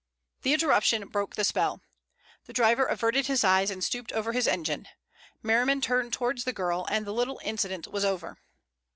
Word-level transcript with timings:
The 0.41 0.53
interruption 0.55 1.07
broke 1.09 1.35
the 1.35 1.43
spell. 1.43 1.79
The 2.45 2.53
driver 2.53 2.85
averted 2.87 3.27
his 3.27 3.43
eyes 3.43 3.69
and 3.69 3.83
stooped 3.83 4.11
over 4.13 4.31
his 4.33 4.47
engine; 4.47 4.87
Merriman 5.43 5.79
turned 5.79 6.11
towards 6.11 6.43
the 6.43 6.53
girl, 6.53 6.87
and 6.89 7.05
the 7.05 7.13
little 7.13 7.39
incident 7.43 7.85
was 7.85 8.03
over. 8.03 8.39